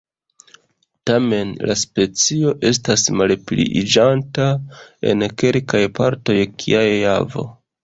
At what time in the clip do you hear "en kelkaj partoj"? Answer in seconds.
5.13-6.41